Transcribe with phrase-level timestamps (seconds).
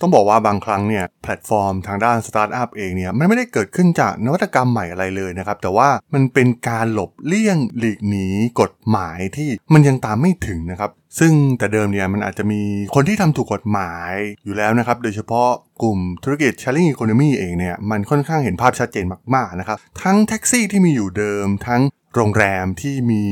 [0.00, 8.26] ต้องบอกว่าบางครั้งเนี่ยแพลตฟอร์มทางด้านสตาร์ทอัพเองเนี่ยมันไม่ได้เกิดขึ้นจากนวัตกรรมใหม่อะไรเลยนะครับ แต่ว่ามันเป็นการหลบเลี่ยงหลีกหนี
[8.60, 12.60] กฎหมายที่มันยังตามไม่ถึงนะครับ ซึ่งแต่เดิมเนี่ยมันอาจจะมี
[12.94, 14.12] คนที่ทำถูกกฎหมาย
[14.44, 15.48] อยู่แล้วนะครับ โดยเฉพาะ
[15.82, 19.04] กลุ่มธุรกิจ sharing economy เองเนี่ยมันค่อนข้างเห็นภาพชัดเจน
[19.34, 21.82] มากๆนะครับ ทั้งแท็กซี่ที่มีอยู่เดิมทั้ง
[22.16, 23.24] โรงแรมที่มี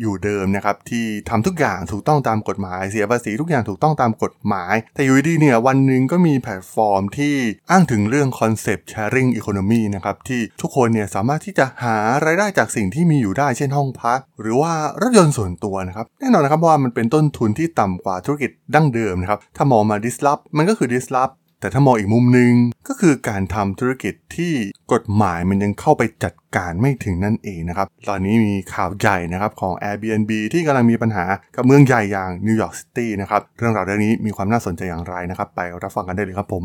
[0.00, 7.34] อยู่เดิมนะครับที่ทำทุกอย่างถูกต้องตามกฎหมายเสียภาษีทุกอย่างถูกต้องตามกฎหมาย แต่อยู่ดีเนี่ยวันหนึ่งก็มีแพลตฟอร์มที่
[7.70, 14.72] อ้างถึงเรื่องคอนเซปต์ sharing economy นะครับที่ทุกคนเนี่ยสามารถที่จะหารายได้จากสิ่งที่มีอยู่ได้เช่นห้องพัก หรือว่า
[15.02, 22.52] รถยนต์ส่วนตัวนะครับแน่นอนนะครับว่ามันเป็นต้นทุนที่ต่ำกว่าธุรกิจดั้งเดิมนะครับถ้ามองมา disrupt มันก็คือ disrupt แต่ถ้ามองอีกมุมหนึ่ง
[22.88, 24.52] ก็คือการทำธุรกิจที่
[24.92, 31.24] กฎหมายมันยังเข้าไปจัดการไม่ถึงนั่นเองนะครับ ตอนนี้มีข่าวใหญ่นะครับของ Airbnb ที่กำลังมีปัญหา
[31.56, 36.64] กับเมืองใหญ่อย่างนิวยอร์กซิตี้นะครับ เรื่องราวเรื่องนี้มีความน่าสนใจอย่างไรนะครับ ไปรับฟังกันได้เลยครับผม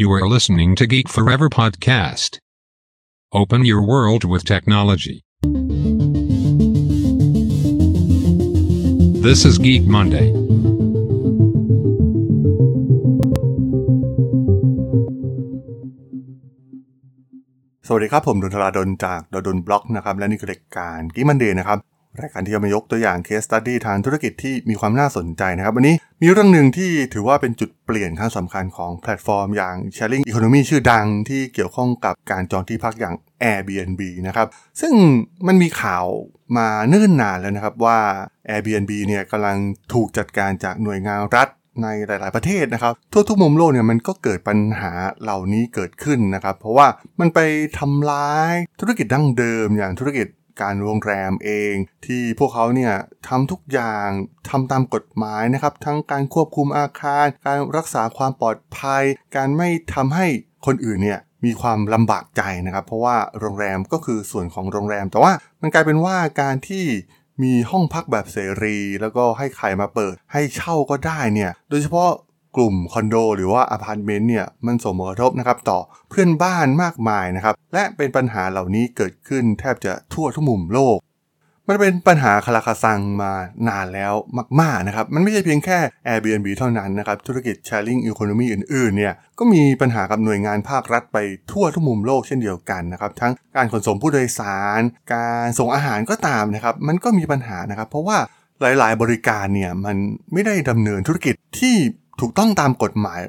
[0.00, 2.30] You are listening to Geek Forever podcast.
[3.40, 5.16] Open your world with technology.
[9.26, 10.28] This is Geek Monday.
[17.86, 21.78] สวัสดีครับ ผมดนทราดนจากดนบล็อกนะครับและนี่คือรายการกิมันเดย์นะครับ
[22.20, 34.46] รายการที่จะมายกตัวอย่างเคสตัดดี้ทางธุรกิจที่มีความน่าสนใจนะครับ วันนี้มีเรื่องหนึ่งที่ถือว่าเป็นจุดเปลี่ยนครั้งสำคัญของแพลตฟอร์มอย่าง Sharing Economy ชื่อดังที่เกี่ยวข้องกับการจองที่พักอย่าง Airbnb นะครับ
[34.80, 34.92] ซึ่ง
[35.46, 36.06] มันมีข่าว
[36.56, 37.98] มาเนิ่นนานแล้วนะครับว่า
[38.48, 39.58] Airbnb เนี่ยกำลัง
[39.92, 41.48] ถูกจัดการจากหน่วยงานรัฐ
[41.82, 44.92] ในหลาย ๆ ประเทศนะครับทั่วทุกมุมโลกเนี่ยมันก็เกิดปัญหา
[45.22, 46.86] เหล่านี้เกิดขึ้นนะครับ เพราะว่า
[47.20, 47.40] มันไป
[47.78, 50.26] ทำร้ายธุรกิจดั้งเดิมอย่างธุรกิจ
[50.62, 51.74] การโรงแรมเอง
[52.06, 52.94] ที่พวกเขาเนี่ย
[53.28, 54.08] ทำทุกอย่าง
[54.50, 59.02] ทำตามกฎหมายนะครับ ทั้งการควบคุมอาคาร การรักษาความปลอดภัย
[59.36, 60.26] การไม่ทำให้
[60.66, 66.84] คนอื่นเนี่ยมีความลำบากใจนะครับ เพราะว่าโรงแรมก็คือส่วนของโรงแรม แต่ว่ามันกลายเป็นว่าการที่
[67.42, 72.10] มีห้องพักแบบเสรี แล้วก็ให้ใครมาเปิด ให้เช่าก็ได้เนี่ย โดยเฉพาะ
[72.56, 80.96] กลุ่มคอนโดหรือว่าอพาร์ตเมนต์เนี่ยมันส่งผลกระทบนะครับต่อเพื่อนบ้านมากมายนะครับ และเป็นปัญหาเหล่านี้เกิดขึ้นแทบจะทั่วทุกมุมโลก
[81.68, 83.32] มันเป็นปัญหาคาราคาซังมา
[83.68, 84.12] นานแล้ว
[84.60, 91.18] มาก ๆ นะครับ มันไม่ใช่เพียงแค่ Airbnb เท่านั้นนะครับ ธุรกิจ Sharing Economy อื่น ๆ เนี่ย ก็มีปัญหากับหน่วยงานภาครัฐไป
[91.50, 94.80] ทั่วทุกมุมโลกเช่นเดียวกันนะครับ ทั้งการขนส่งผู้โดยสาร
[95.14, 98.18] การส่งอาหารก็ตามนะครับ มันก็มีปัญหานะครับ เพราะว่า
[98.60, 99.96] หลาย ๆ บริการเนี่ยมัน
[100.32, 101.76] ไม่ได้ดำเนินธุรกิจที่
[102.20, 103.20] ถูกต้องตามกฎหมาย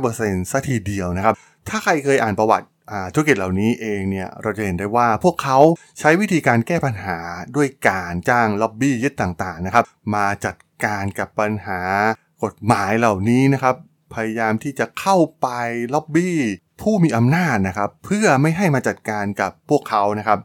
[0.00, 1.34] 100%ซะทีเดียวนะครับ
[1.68, 2.66] ถ้าใครเคยอ่านประวัติ
[3.14, 5.58] ธุรกิจเหล่านี้เองเนี่ยเราจะเห็นได้ว่าพวกเขา
[5.98, 7.18] ใช้วิธีการแก้ปัญหา
[7.56, 11.80] ด้วยการจ้างล็อบบี้ยึดต่างๆนะครับ มาจัดการกับปัญหา
[12.44, 13.74] กฎหมายเหล่านี้นะครับ
[14.14, 15.48] พยายามที่จะเข้าไป
[15.94, 16.38] ล็อบบี้
[16.82, 20.38] ผู้มีอำนาจนะครับ เพื่อไม่ให้มาจัดการกับพวกเขานะครับ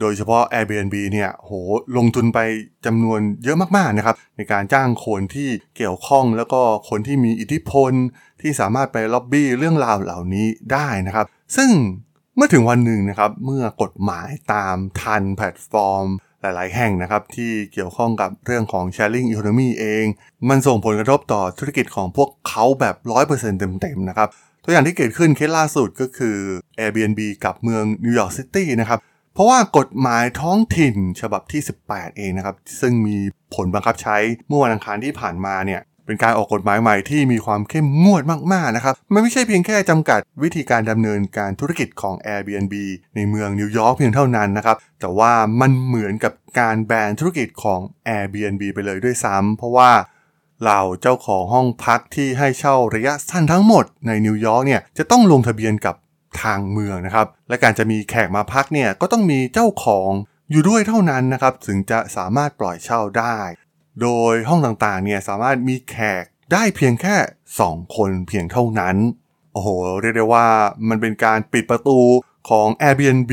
[0.00, 1.50] โดยเฉพาะ Airbnb เนี่ยโห
[1.96, 2.40] ลงทุนไป
[2.86, 7.92] จำนวนเยอะมากๆนะครับในการจ้างคนที่เกี่ยวข้องแล้วก็คนที่มีอิทธิพล
[8.40, 11.70] ที่สามารถไปล็อบบี้เรื่องราวเหล่านี้ได้นะครับ ซึ่ง
[12.36, 16.06] เมื่อถึงวันหนึ่งนะครับเมื่อกฎหมายตามทันแพลตฟอร์ม
[16.40, 20.04] หลาย ๆ แห่งนะครับที่เกี่ยวข้องกับเรื่องของ Sharing Economy เอง
[20.48, 22.96] มันส่งผลกระทบต่อธุรกิจของพวกเขาแบบ
[23.28, 24.28] 100%เต็ม ๆ นะครับ
[24.64, 26.36] ตัวอย่างที่เกิดขึ้นเคสล่าสุดก็คือ
[26.78, 28.98] Airbnb กับเมืองนิวยอร์กซิตี้นะครับ
[29.34, 33.16] เพราะว่ากฎหมายท้องถิ่นฉบับที่ 18 เองนะครับ ซึ่งมี
[33.54, 34.16] ผลบังคับใช้
[34.48, 42.74] เมื่อวันอังคารที่ผ่านมาเนี่ยเป็นการออกกฎหมายใหม่ที่มีความเข้มงวดมากๆนะครับ มันไม่ใช่เพียงแค่จำกัดวิธีการดำเนินการธุรกิจของ Airbnb
[43.14, 47.80] ในเมืองนิวยอร์กเพียงเท่านั้นนะครับ แต่ว่ามันเหมือนกับการแบนธุรกิจของ
[48.16, 49.90] Airbnb ไปเลยด้วยซ้ำเพราะว่า
[50.62, 55.94] เหล่าเจ้าของห้องพักที่ให้เช่าระยะสั้นทั้งหมดในนิวยอร์กเนี่ยจะต้องลงทะเบียนกับ
[56.42, 60.10] ทางเมืองนะครับ และการจะมีแขกมาพักเนี่ยก็ต้องมีเจ้าของ
[60.50, 63.36] อยู่ด้วยเท่านั้นนะครับถึงจะสามารถปล่อยเช่าได้
[64.02, 67.16] โดยห้องต่างๆเนี่ยสามารถมีแขกได้เพียงแค่
[67.56, 68.96] 2 คนเพียงเท่านั้น
[69.52, 69.68] โอ้โห
[70.00, 70.46] เรียกได้ว่า
[70.88, 71.98] มันเป็นการปิดประตู
[72.50, 73.32] ของ Airbnb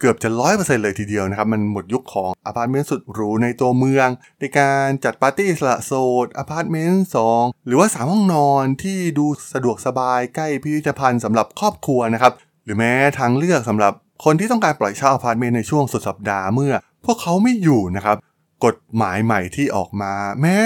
[0.00, 4.08] เกือบจะ100%เปอร์เซ็นเลยทีเดียวนะครับ มันหมดยุคของอพาร์ตเมนต์สุดหรูในตัวเมือง
[4.40, 5.92] ในการจัดปาร์ตี้สละโส
[6.24, 12.32] ดอพาร์ตเมนต์2หรือว่า3ห้องนอนที่ดูสะดวกสบายใกล้พิพิธภัณฑ์สำหรับครอบครัวนะครับ
[12.64, 13.92] หรือแม้ทางเลือกสำหรับ
[14.24, 16.74] คนที่ต้องการปล่อยเช่าอพาร์ตเมนต์ในช่วงสุดสัปดาห์เมื่อ
[17.04, 18.16] พวกเขาไม่อยู่นะครับ
[18.64, 20.56] กฎหมายใหม่ที่ออกมา แม้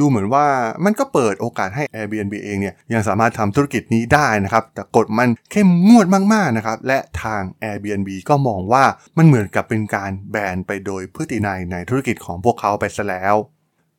[0.00, 0.46] ดูเหมือนว่า
[0.84, 8.84] มันก็เปิดโอกาสให้ Airbnb เองเนี่ยยังสามารถทำธุรกิจนี้ได้นะครับ แต่กฎมันเข้มงวดมากๆนะครับ และทาง Airbnb ก็มองว่า
[9.18, 13.36] มันเหมือนกับเป็นการแบนไปโดยพฤตินัยในธุรกิจของพวกเขาไปซะแล้ว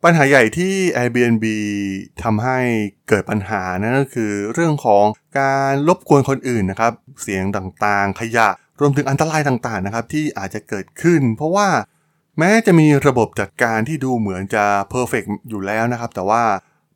[0.04, 1.46] ปัญหาใหญ่ที่ Airbnb
[2.24, 2.58] ทำให้
[3.10, 5.06] เกิดปัญหานั่นก็คือเรื่องของ
[5.40, 8.50] การรบกวนคนอื่นนะครับ เสียงต่างๆ ขยะ
[8.80, 11.68] รวมถึงอันตรายต่างๆนะครับที่อาจจะเกิดขึ้น เพราะว่า
[12.40, 16.44] แม้จะมีระบบจัดการที่ดูเหมือนจะเพอร์เฟกอยู่แล้วนะครับ แต่ว่า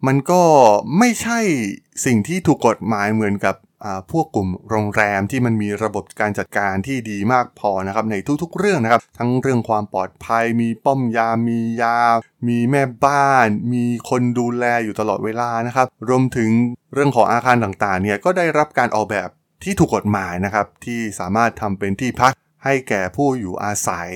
[0.08, 0.42] มันก็
[1.00, 1.40] ไม่ใช่
[2.06, 3.56] สิ่งที่ถูกกฎหมายเหมือนกับ
[4.12, 11.98] พวกกลุ่มโรงแรมที่มันมีระบบการจัดการที่ดีมากพอนะครับในทุกๆเรื่องนะครับ ทั้งเรื่องความปลอดภัย มีป้อมยามมียา
[12.48, 16.50] มีแม่บ้าน มีคนดูแลอยู่ตลอดเวลานะครับ รวมถึง
[16.94, 19.30] เรื่องของอาคารต่างๆเนี่ยก็ได้รับการออกแบบ
[19.64, 24.10] ที่ถูกกฎหมายนะครับที่สามารถทำเป็นที่พัก ให้แก่ผู้อยู่อาศัย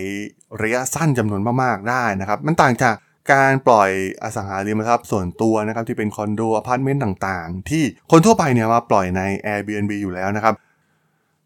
[0.61, 2.95] ระยะสั้นจำนวนมากๆได้นะครับ มันต่างจาก
[3.33, 3.91] การปล่อย
[4.23, 10.53] อสังหาริมทรัพย์ส่วนตัวนะครับที่เป็นคอนโดอพาร์ตเมนต์ต่างๆ ที่คนทั่วไปเนี่ยมาปล่อยใน Airbnb อยู่แล้วนะครับ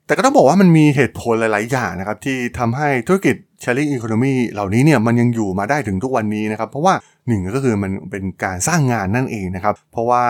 [0.06, 6.94] แต่ก็ต้องบอกว่ามันมีเหตุผลหลาย ๆ อย่างนะครับ ที่ทำให้ธุรกิจ sharing economy เหล่านี้เนี่ยมันยังอยู่มาได้ถึงทุกวันนี้นะครับ เพราะว่า
[7.28, 10.24] หนึ่งก็คือมันเป็นการสร้างงานนั่นเองนะครับ เพราะว่า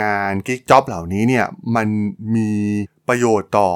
[0.00, 1.46] งานกิ๊กจ็อบเหล่านี้เนี่ย
[1.76, 1.86] มัน
[2.34, 2.50] มี
[3.08, 3.68] ประโยชน์ต่อ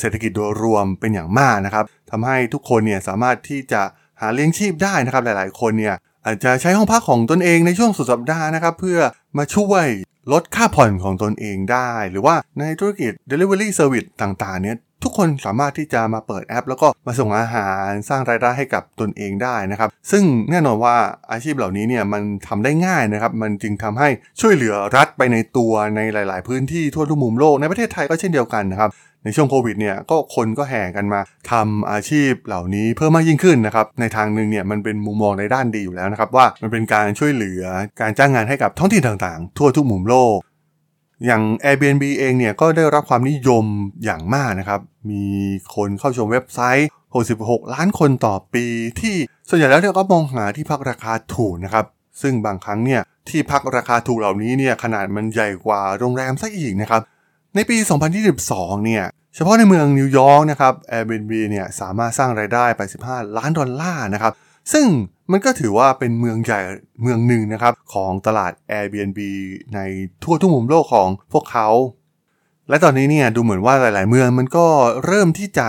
[0.00, 3.82] เศรษฐกิจโดยรวมเป็นอย่างมากนะครับทำให้ทุกคนเนี่ยสามารถที่จะ
[4.20, 5.94] หาเลี้ยงชีพได้นะครับหลาย ๆ คนเนี่ย
[6.26, 8.98] อาจจะใช้ห้องพักของตนเองในช่วงสุดสัปดาห์นะครับ เพื่อ
[9.38, 9.86] มาช่วย
[10.32, 20.96] ลดค่าผ่อนของตนเองได้ หรือว่าในธุรกิจ Delivery Service ต่าง ๆ เนี่ย ทุกคนสามารถที่จะมาเปิดแอป แล้วก็มาส่งอาหารสร้างรายได้ให้กับตนเองได้นะครับ ซึ่งแน่นอนว่า
[21.32, 24.08] อาชีพเหล่านี้เนี่ยมันทำได้ง่ายนะครับ มันจึงทำให้
[24.40, 28.90] ช่วยเหลือรัฐไปในตัวในหลาย ๆ พื้นที่ทั่วทุกมุมโลกในประเทศไทยก็เช่นเดียวกันนะครับ
[29.24, 31.20] ในช่วงโควิดเนี่ยก็คนก็แห่กันมา
[31.50, 37.64] ทำอาชีพเหล่านี้เพิ่มมากยิ่งขึ้นนะครับ ในทางหนึ่งเนี่ยมันเป็นมุมมองในด้านดีอยู่แล้วนะครับ ว่ามันเป็นการช่วยเหลือ
[38.00, 40.38] การจ้างงานให้กับท้องถิ่นต่างๆ ทั่วทุกมุมโลก
[41.26, 43.64] อย่าง Airbnb เองเนี่ยก็ได้รับความนิยม
[44.04, 44.80] อย่างมากนะครับ
[45.10, 45.24] มี
[45.74, 46.88] คนเข้าชมเว็บไซต์
[47.30, 48.66] 66 ล้านคนต่อปี
[49.00, 49.14] ที่
[49.48, 51.84] ส่วนใหญ่แล้วเนี่ยก็มองหาที่พักราคาถูกนะครับ
[52.22, 57.02] ซึ่งบางครั้งเนี่ยที่พักราคาถูกเหล่านี้เนี่ยขนาดมันใหญ่กว่าโรงแรมซะอีกนะครับ
[57.54, 57.76] ในปี
[58.32, 64.32] 2022 เนี่ยเฉพาะในเมืองนิวยอร์กนะครับ Airbnb เนี่ยสามารถสร้างไรายได้ไป 15 ล้านดอลลาร์นะครับ
[64.72, 64.86] ซึ่ง
[65.30, 66.60] มันก็ถือว่าเป็นเมืองใหญ่
[67.02, 69.20] เมืองหนึ่งนะครับ ของตลาด Airbnb
[69.74, 69.78] ใน
[70.22, 71.68] ทั่วทุกมุมโลกของพวกเขา
[72.68, 74.66] และตอนนี้เนี่ยดูเหมือนว่าหลาย ๆ เมืองมันก็
[75.06, 75.68] เริ่มที่จะ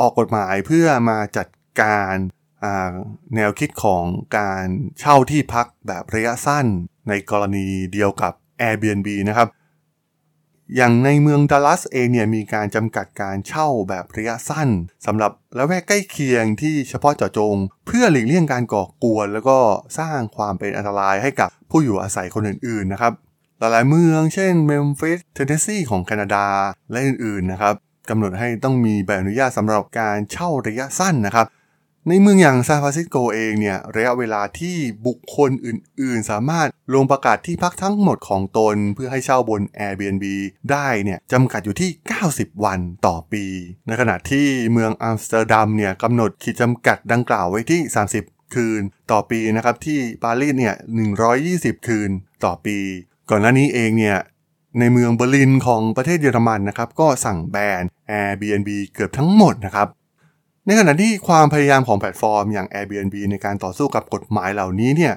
[0.00, 1.48] ออกกฎหมายเพื่อมาจัด
[1.82, 2.14] การ
[3.34, 4.04] แนวคิดของ
[4.38, 4.64] การ
[4.98, 6.66] เช่าที่พักแบบระยะสั้น
[7.08, 9.48] ในกรณีเดียวกับ Airbnb นะครับ
[10.76, 14.68] อย่างในเมืองดัลลัสเองเนี่ยมีการจำกัดการเช่าแบบระยะสั้น
[15.06, 17.56] สำหรับละแวกใกล้เคียงที่เฉพาะเจาะจง
[17.86, 19.58] เพื่อหลีกเลี่ยงการก่อกวน แล้วก็
[19.98, 23.12] สร้างความเป็นอันตรายให้กับผู้อยู่อาศัยคนอื่นๆนะครับ
[23.58, 26.46] หลายๆเมืองเช่นเมมฟิสเทนเนสซีของแคนาดา
[26.90, 27.74] และอื่นๆนะครับ
[28.10, 31.46] กำหนดให้ต้องมีใบอนุญาตสำหรับการเช่าระยะสั้นนะครับ
[32.08, 34.76] ในเมืองอย่างซานฟรานซิสโกเองเนี่ยระยะเวลาที่
[35.06, 40.24] บุคคลอื่นๆ สามารถลงประกาศที่พักทั้งหมดของตนเพื่อให้เช่าบน Airbnb
[40.70, 41.90] ได้เนี่ยจำกัดอยู่ที่
[42.26, 43.44] 90 วันต่อปี
[43.86, 47.80] ในขณะที่เมืองอัมสเตอร์ดัมเนี่ยกำหนดขีดจำกัดดังกล่าวไว้ที่
[48.18, 50.74] 30 คืนต่อปีนะครับที่ปารีสเนี่ย
[51.30, 52.10] 120 คืน
[52.44, 52.78] ต่อปี
[53.30, 54.18] ก่อนหน้านี้เองเนี่ย
[54.78, 59.88] ในเมืองเบอร์ลินของประเทศเยอรมันนะครับก็สั่งแบน Airbnb เกือบทั้งหมดนะครับ
[60.68, 65.14] ในขณะที่ความพยายามของแพลตฟอร์มอย่าง Airbnb ในการต่อสู้กับกฎหมายเหล่านี้เนี่ย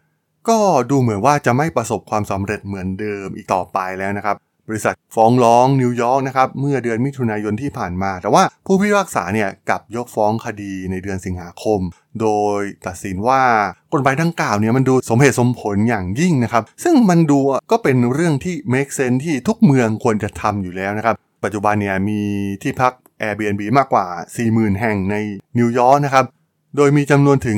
[0.50, 0.58] ก็
[0.92, 4.36] ดูเหมือนว่าจะไม่ประสบความสำเร็จเหมือนเดิมอีกต่อไปแล้วนะครับ
[4.68, 11.80] บริษัทฟ้องร้องนิวยอร์กนะครับเมื่อเดือนมิถุนายนที่ผ่านมา แต่ว่าผู้พิพากษาเนี่ยกลับยกฟ้องคดีในเดือนสิงหาคม
[12.22, 12.28] โด
[12.60, 13.42] ยตัดสินว่า
[13.94, 17.40] กฎหมายดังกล่าวเนี่ยมันดูสมเหตุสมผลอย่างยิ่งนะครับ ซึ่งมันดู
[17.72, 22.22] ก็เป็นเรื่องที่ make sense ที่ทุกเมืองควรจะทำอยู่แล้วนะครับปัจจุบันเนี่ยมี
[22.64, 24.08] ที่พัก Airbnb มากกว่า
[24.44, 25.16] 40,000 แห่งใน
[25.58, 26.26] นิวยอร์กนะครับ
[26.76, 27.58] โดยมีจำนวนถึง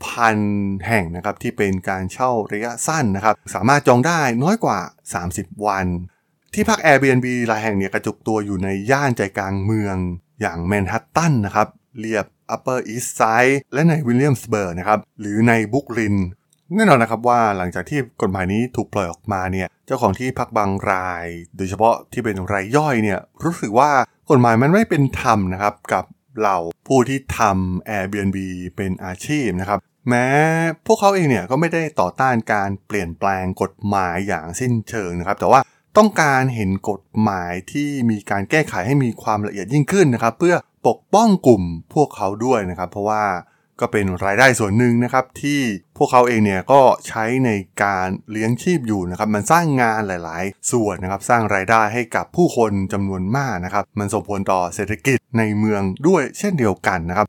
[0.00, 4.78] 22,000 แห่งนะครับที่เป็นการเช่าระยะสั้นนะครับ สามารถจองได้น้อยกว่า
[5.22, 5.86] 30 วัน
[6.54, 9.96] ที่พัก Airbnb หลายแห่งเนี่ยกระจุกตัวอยู่ในย่านใจกลางเมือง
[10.40, 11.68] อย่างแมนฮัตตันนะครับ
[12.00, 16.16] เรียบ Upper East Side และในวิลเลียมสเบิร์กนะครับ หรือในบุกลิน
[16.74, 23.90] แน่นอนนะครับว่าหลังจากที่กฎหมายนี้ถูกปล่อยออกมาเนี่ยเจ้าของที่พักบางราย โดยเฉพาะที่เป็นรายย่อยเนี่ยรู้สึกว่า
[24.30, 26.04] กฎหมายมันไม่เป็นธรรมนะครับกับ
[26.38, 28.38] เหล่าผู้ที่ทำ Airbnb
[28.76, 30.26] เป็นอาชีพนะครับแม้
[30.86, 35.60] พวกเขาเองเนี่ยก็ไม่ได้ต่อต้านการเปลี่ยนแปลงกฎหมายอย่างสิ้นเชิงนะครับ แต่ว่า
[35.96, 40.56] ต้องการเห็นกฎหมายที่มีการแก้ไขให้มีความละเอียดยิ่งขึ้นนะครับ เพื่อ
[40.88, 41.62] ปกป้องกลุ่ม
[41.94, 43.24] พวกเขาด้วยนะครับ เพราะว่า
[43.80, 45.60] ก็เป็นรายได้ส่วนหนึ่งนะครับที่
[45.98, 47.50] พวกเขาเองเนี่ยก็ใช้ใน
[47.82, 57.26] การเลี้ยงชีพอยู่นะครับมันสร้างงานหลาย ๆ ส่วนนะครับสร้างรายได้ให้กับผู้คนจำนวนมากนะครับมันส่งผลต่อเศรษฐกิจในเมืองด้วยเช่นเดียวกันนะครับ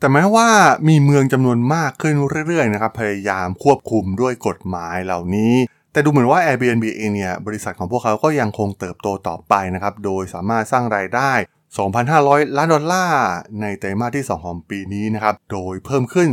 [0.00, 0.48] แต่แม้ว่า
[0.88, 2.14] มีเมืองจำนวนมากขึ้น
[2.46, 5.54] เรื่อย ๆ นะครับพยายามควบคุมด้วยกฎหมายเหล่านี้
[5.92, 11.32] แต่ดูเหมือนว่า Airbnb เองเนี่ยบริษัทของพวกเขาก็ยังคงเติบโตต่อไปนะครับ โดยสามารถสร้างรายได้
[11.76, 13.26] 2,500 ล้านดอลลาร์
[13.60, 16.30] ในไตรมาสที่ 2 ของปีนี้นะครับ โดยเพิ่มขึ้น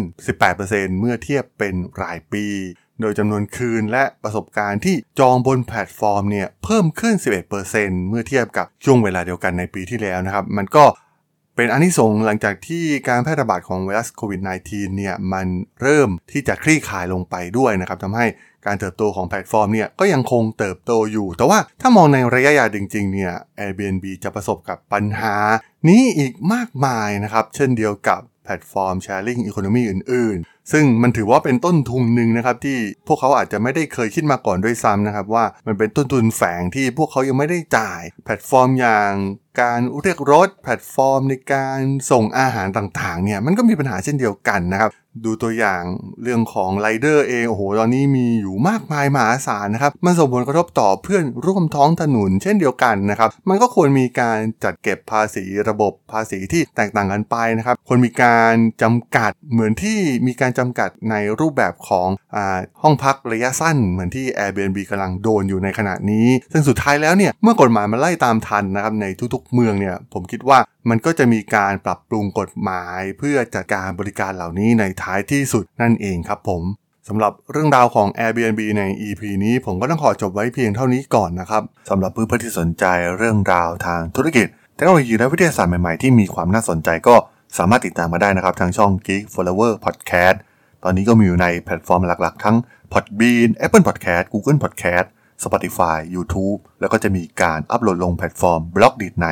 [0.47, 2.45] 18%เมื่อเทียบเป็นรายปี
[3.01, 7.15] โดยจำนวนคืนและประสบการณ์ที่จองบนแพลตฟอร์มเนี่ยเพิ่มขึ้น
[7.61, 10.85] 11%เมื่อเทียบกับช่วงเวลาเดียวกันในปีที่แล้วนะครับ มันก็
[11.59, 15.47] เป็นอานิสงส์หลังจากที่การแพร่ระบาดของไวรัสโควิด -19 เนี่ยมัน
[15.81, 18.25] เริ่มที่จะคลี่คลายลงไปด้วยนะครับทำให้
[18.65, 25.35] การเติบโตของแพลตฟอร์มเนี่ยก็ยังคงเติบโตอยู่ แต่ว่าถ้ามองในระยะยาวจริงๆเนี่ย Airbnb จะประสบกับปัญหา
[25.87, 32.77] นี้อีกมากมายนะครับ เช่นเดียวกับ แพลตฟอร์ม Sharing Economy อื่น ๆ ซึ่งมันถือว่าเป็นต้นทุนหนึ่งนะครับที่
[33.07, 39.11] พวกเขาอาจจะไม่ได้เคยคิดมาก่อนด้วยซ้ำนะครับว่ามันเป็นต้นทุนแฝงที่พวกเขายังไม่ได้จ่าย แพลตฟอร์มอย่าง
[39.61, 41.79] การเรียกรถแพลตฟอร์มในการ
[42.11, 44.91] ส่งอาหารต่างๆเนี่ยมันก็มีปัญหาเช่นเดียวกันนะครับ
[45.25, 45.83] ดูตัวอย่าง
[46.23, 62.37] เรื่องของไรเดอร์เองโอ้โหตอนนี้มีอยู่มากมายมหาศาลนะครับ มันส่งผลกระทบต่อเพื่อนร่วมท้องถนนเช่นเดียวกันนะครับ มันก็ควรมีการจัดเก็บภาษีระบบภาษีที่แตกต่างกันไปนะครับควรมีการจำกัดเหมือนที่มีการจำกัดในรูปแบบของอ
[62.81, 76.63] ห้องพักระยะสั้น เหมือนที่ Airbnb กำลังโดนอยู่ในขณะนี้ ซึ่งสุดท้ายแล้วเนี่ยเมื่อกฎหมายมันไล่ตามทันนะครับในทุกๆเมืองเนี่ยผมคิดว่ามันก็จะมีการปรับปรุงกฎหมายเพื่อจัดการบริการเหล่านี้ในท้ายที่สุดนั่นเองครับผม
[77.07, 82.85] สำหรับเรื่องราวของ Airbnb ใน EP นี้ผมก็ต้องขอจบไว้เพียงเท่านี้ก่อนนะครับสำหรับเพื่อนๆที่สนใจ
[83.17, 87.15] เรื่องราวทางธุรกิจเทคโนโลยีและวิทยาศาสตร์ใหม่ๆที่มีความน่าสนใจก็
[87.57, 90.37] สามารถติดตามมาได้นะครับ ทางช่อง Geek Forever Podcast
[90.83, 92.55] ตอนนี้ก็มีอยู่ในแพลตฟอร์มหลักๆ ทั้ง
[92.91, 95.07] Podbean Apple Podcast Google Podcast
[95.43, 99.25] Spotify YouTube แล้วก็จะมีการอัปโหลดลงแพลตฟอร์ม Blockdit ใน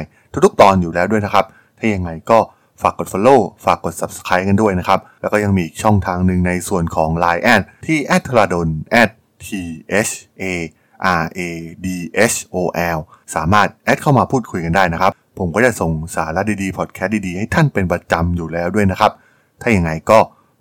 [0.45, 1.45] ทุกๆ ตอนอยู่แล้วด้วยนะครับ
[1.77, 2.39] ถ้ายังไงก็
[2.81, 8.69] ฝากกด Follow ฝากกด Subscribe กันด้วยนะครับ แล้วก็ยังมีอีกช่องทางหนึ่งในส่วนของ Line แอดที่ a t r a d o n
[9.45, 9.47] t
[10.05, 10.09] h
[10.41, 10.43] a
[11.21, 11.39] r a
[11.85, 11.87] d
[12.33, 12.55] h o
[12.95, 12.99] l
[13.35, 19.11] สามารถแอดเข้ามาพูดคุยกันได้นะครับ ผมก็จะส่งสาระดีๆ พอดแคสต์ดีๆ ให้ท่านเป็นประจำอยู่แล้วด้วยนะครับ
[19.61, 20.19] ถ้าอย่างไงก็